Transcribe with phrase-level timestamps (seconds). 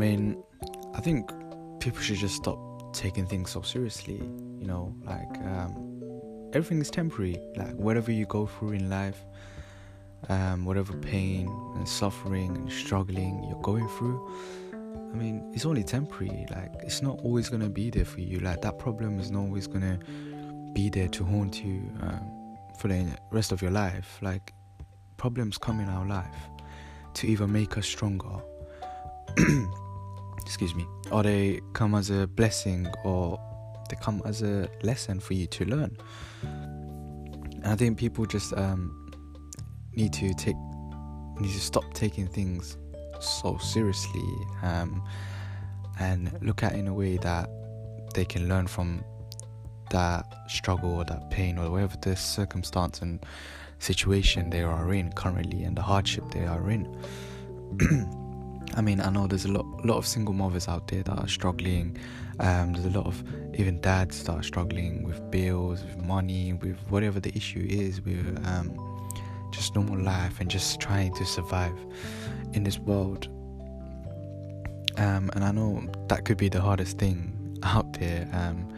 [0.00, 0.42] I mean,
[0.94, 1.30] I think
[1.78, 2.58] people should just stop
[2.94, 4.16] taking things so seriously.
[4.58, 7.36] You know, like um, everything is temporary.
[7.54, 9.22] Like whatever you go through in life,
[10.30, 14.26] um, whatever pain and suffering and struggling you're going through,
[14.72, 16.46] I mean, it's only temporary.
[16.50, 18.40] Like it's not always gonna be there for you.
[18.40, 19.98] Like that problem is not always gonna
[20.72, 24.18] be there to haunt you um, for the rest of your life.
[24.22, 24.54] Like
[25.18, 26.48] problems come in our life
[27.16, 28.40] to either make us stronger.
[30.50, 33.38] excuse me, or they come as a blessing or
[33.88, 35.96] they come as a lesson for you to learn.
[36.42, 39.12] And I think people just um,
[39.94, 40.56] need to take
[41.38, 42.78] need to stop taking things
[43.20, 44.24] so seriously
[44.62, 45.00] um,
[46.00, 47.48] and look at it in a way that
[48.14, 49.04] they can learn from
[49.90, 53.24] that struggle or that pain or whatever the circumstance and
[53.78, 56.88] situation they are in currently and the hardship they are in.
[58.74, 61.28] I mean, I know there's a lot, lot of single mothers out there that are
[61.28, 61.96] struggling.
[62.38, 63.22] Um, there's a lot of
[63.54, 68.42] even dads that are struggling with bills, with money, with whatever the issue is, with
[68.46, 68.72] um,
[69.50, 71.76] just normal life and just trying to survive
[72.52, 73.28] in this world.
[74.96, 78.28] Um, and I know that could be the hardest thing out there.
[78.32, 78.68] Um,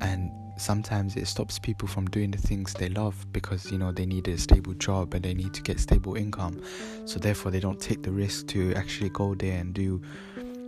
[0.00, 4.06] and sometimes it stops people from doing the things they love because you know they
[4.06, 6.60] need a stable job and they need to get stable income.
[7.04, 10.00] So therefore they don't take the risk to actually go there and do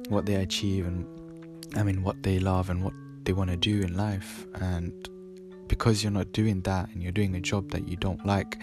[0.09, 1.05] what they achieve and
[1.77, 2.92] i mean what they love and what
[3.25, 4.47] they want to do in life.
[4.55, 4.92] And
[5.69, 8.59] because you're not doing that and you're doing a job that you don't like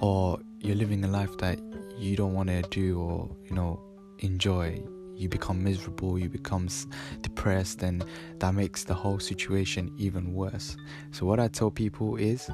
[0.00, 1.58] or you're living a life that
[1.98, 3.80] you don't want to do or you know
[4.18, 4.82] enjoy
[5.16, 6.68] you become miserable, you become
[7.20, 8.04] depressed, and
[8.38, 10.76] that makes the whole situation even worse.
[11.10, 12.50] So, what I tell people is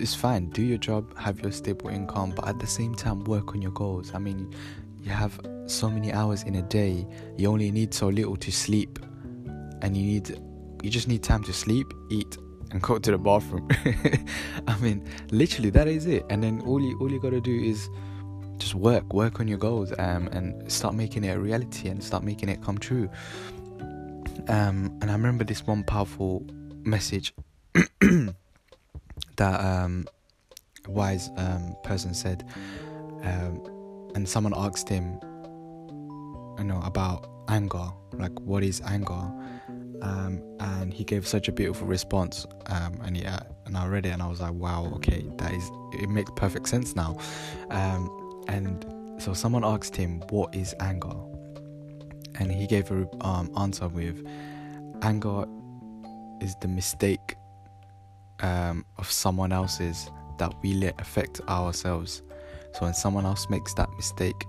[0.00, 3.54] it's fine, do your job, have your stable income, but at the same time, work
[3.54, 4.12] on your goals.
[4.14, 4.52] I mean,
[5.02, 7.06] you have so many hours in a day,
[7.36, 8.98] you only need so little to sleep,
[9.82, 10.40] and you need
[10.82, 12.36] you just need time to sleep, eat,
[12.70, 13.66] and go to the bathroom.
[14.68, 16.24] I mean, literally, that is it.
[16.30, 17.88] And then all you all you gotta do is
[18.58, 22.22] just work, work on your goals, um, and start making it a reality and start
[22.22, 23.08] making it come true.
[24.48, 26.46] Um, and I remember this one powerful
[26.84, 27.34] message
[29.36, 30.06] that um,
[30.86, 32.44] a wise um, person said,
[33.22, 33.62] um,
[34.14, 35.18] and someone asked him,
[36.58, 39.30] you know, about anger, like what is anger,
[40.02, 42.46] um, and he gave such a beautiful response.
[42.66, 46.08] And yeah, and I read it and I was like, wow, okay, that is it
[46.08, 47.16] makes perfect sense now.
[48.48, 48.84] And
[49.18, 51.14] so someone asked him, What is anger?
[52.38, 54.26] And he gave an um, answer with,
[55.02, 55.46] Anger
[56.40, 57.36] is the mistake
[58.40, 62.22] um, of someone else's that we let affect ourselves.
[62.72, 64.44] So when someone else makes that mistake,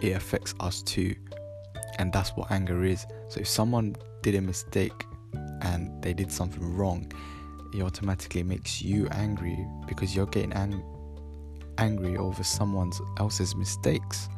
[0.00, 1.14] it affects us too.
[1.98, 3.06] And that's what anger is.
[3.28, 5.04] So if someone did a mistake
[5.62, 7.10] and they did something wrong,
[7.74, 10.84] it automatically makes you angry because you're getting angry
[11.78, 14.28] angry over someone else's mistakes.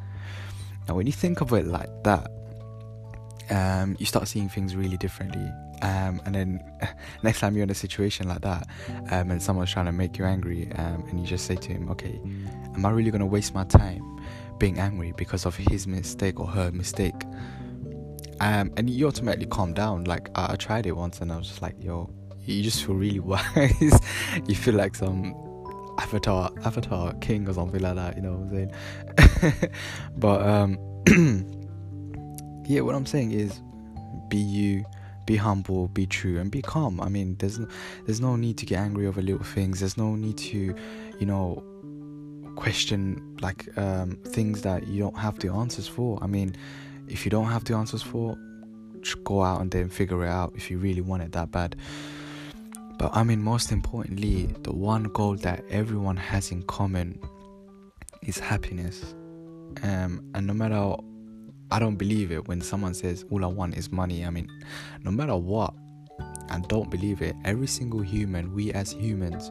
[0.89, 2.31] Now, when you think of it like that,
[3.51, 5.51] um, you start seeing things really differently.
[5.83, 6.65] Um, and then
[7.23, 8.67] next time you're in a situation like that,
[9.11, 11.91] um, and someone's trying to make you angry, um, and you just say to him,
[11.91, 12.19] "Okay,
[12.75, 14.03] am I really going to waste my time
[14.59, 17.25] being angry because of his mistake or her mistake?"
[18.41, 20.05] Um, and you automatically calm down.
[20.05, 22.11] Like I, I tried it once, and I was just like, "Yo."
[22.47, 24.01] You just feel really wise.
[24.47, 25.35] you feel like some
[25.99, 28.17] Avatar, Avatar King or something like that.
[28.17, 28.71] You know what I'm
[29.41, 29.71] saying?
[30.17, 30.79] but um,
[32.67, 33.61] yeah, what I'm saying is,
[34.29, 34.85] be you,
[35.27, 37.01] be humble, be true, and be calm.
[37.01, 37.69] I mean, there's no,
[38.07, 39.81] there's no need to get angry over little things.
[39.81, 40.75] There's no need to,
[41.19, 41.63] you know,
[42.57, 46.19] question like um, things that you don't have the answers for.
[46.23, 46.57] I mean,
[47.09, 48.37] if you don't have the answers for,
[49.01, 51.77] just go out and then figure it out if you really want it that bad.
[52.99, 57.21] But I mean, most importantly, the one goal that everyone has in common
[58.23, 59.15] is happiness.
[59.83, 60.95] Um, and no matter,
[61.71, 64.25] I don't believe it when someone says all I want is money.
[64.25, 64.49] I mean,
[65.05, 65.75] no matter what,
[66.49, 69.51] and don't believe it, every single human, we as humans,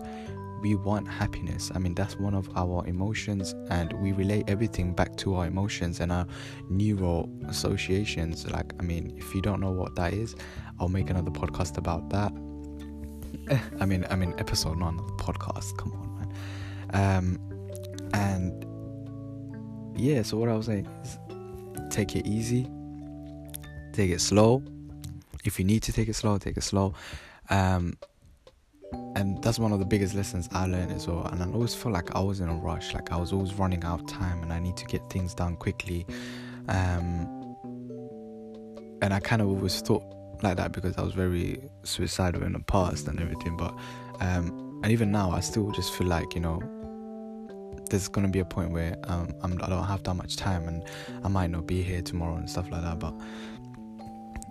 [0.62, 1.72] we want happiness.
[1.76, 6.00] I mean, that's one of our emotions, and we relate everything back to our emotions
[6.00, 6.26] and our
[6.70, 8.50] neural associations.
[8.50, 10.36] Like, I mean, if you don't know what that is,
[10.80, 12.32] I'll make another podcast about that.
[13.80, 15.78] I mean, I mean, episode of the podcast.
[15.78, 16.30] Come on, man.
[16.94, 17.40] Um,
[18.14, 18.66] and
[20.00, 21.20] yeah, so what I was saying is,
[21.90, 22.68] take it easy,
[23.94, 24.64] take it slow.
[25.44, 26.94] If you need to take it slow, take it slow.
[27.50, 27.98] Um,
[29.16, 31.26] and that's one of the biggest lessons I learned as well.
[31.26, 33.84] And I always felt like I was in a rush, like I was always running
[33.84, 36.06] out of time, and I need to get things done quickly.
[36.68, 37.56] Um,
[39.02, 40.04] and I kind of always thought
[40.44, 43.58] like that because I was very suicidal in the past and everything.
[43.58, 43.76] But
[44.20, 46.62] um, and even now, I still just feel like you know,
[47.90, 50.84] there's gonna be a point where um, I'm, I don't have that much time, and
[51.24, 53.00] I might not be here tomorrow and stuff like that.
[53.00, 53.14] But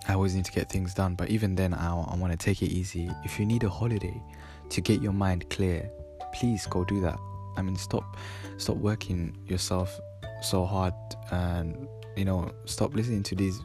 [0.07, 1.15] I always need to get things done.
[1.15, 3.09] But even then, I, I want to take it easy.
[3.23, 4.21] If you need a holiday
[4.69, 5.89] to get your mind clear,
[6.33, 7.17] please go do that.
[7.57, 8.17] I mean, stop,
[8.57, 9.99] stop working yourself
[10.41, 10.93] so hard,
[11.31, 13.59] and you know, stop listening to these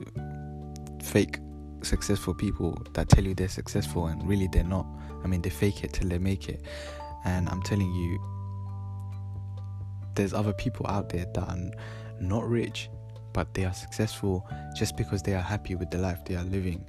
[1.02, 1.38] fake
[1.82, 4.86] successful people that tell you they're successful and really they're not.
[5.24, 6.62] I mean, they fake it till they make it.
[7.24, 8.18] And I'm telling you,
[10.14, 11.56] there's other people out there that are
[12.20, 12.90] not rich,
[13.32, 16.84] but they are successful just because they are happy with the life they are living.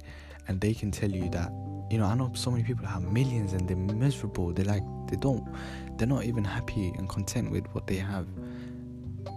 [0.48, 1.50] And they can tell you that,
[1.90, 4.52] you know, I know so many people have millions and they're miserable.
[4.52, 5.46] They're like, they don't,
[5.96, 8.26] they're not even happy and content with what they have.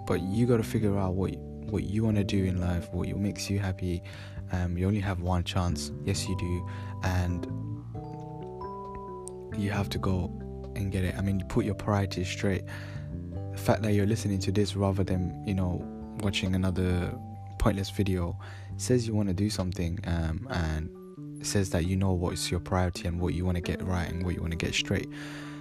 [0.07, 1.34] But you got to figure out what
[1.69, 4.01] what you want to do in life, what makes you happy,
[4.51, 5.91] um, you only have one chance.
[6.03, 6.67] Yes, you do,
[7.03, 7.45] and
[9.57, 10.31] you have to go
[10.75, 11.15] and get it.
[11.17, 12.63] I mean, you put your priorities straight.
[13.51, 15.81] The fact that you're listening to this rather than you know
[16.21, 17.13] watching another
[17.59, 18.37] pointless video
[18.77, 23.07] says you want to do something, um, and says that you know what's your priority
[23.07, 25.07] and what you want to get right and what you want to get straight.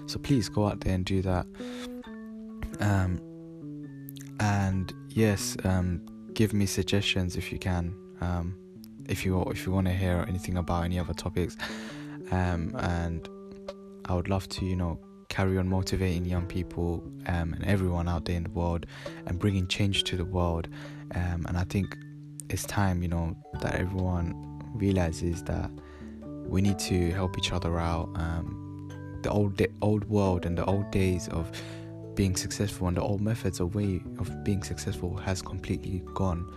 [0.06, 1.46] So please go out there and do that.
[2.80, 3.20] Um,
[4.40, 6.04] and yes, um,
[6.34, 7.94] give me suggestions if you can.
[8.20, 8.56] Um,
[9.08, 11.56] if you if you want to hear anything about any other topics
[12.30, 13.28] um, and
[14.06, 14.98] I would love to you know
[15.28, 18.86] carry on motivating young people um, and everyone out there in the world
[19.26, 20.68] and bringing change to the world
[21.14, 21.96] um, and I think
[22.48, 25.70] it's time you know that everyone realizes that
[26.46, 28.88] we need to help each other out um,
[29.22, 31.50] the old old world and the old days of
[32.14, 36.52] being successful and the old methods of way of being successful has completely gone.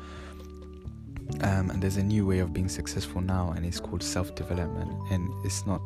[1.41, 5.11] Um, and there's a new way of being successful now and it's called self-development.
[5.11, 5.81] And it's not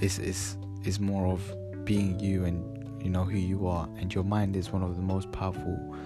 [0.00, 1.42] it's, it's it's more of
[1.84, 3.88] being you and you know who you are.
[3.98, 5.96] And your mind is one of the most powerful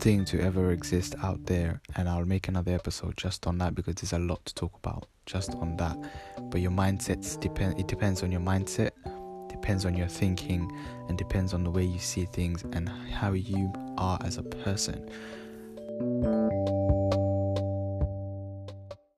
[0.00, 1.80] thing to ever exist out there.
[1.96, 5.06] And I'll make another episode just on that because there's a lot to talk about
[5.26, 5.96] just on that.
[6.50, 8.90] But your mindsets depend it depends on your mindset
[9.64, 10.70] depends on your thinking
[11.08, 15.02] and depends on the way you see things and how you are as a person